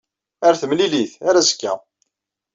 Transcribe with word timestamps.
Ar 0.47 0.55
timlilit. 0.59 1.13
Ar 1.27 1.35
azekka. 1.39 1.73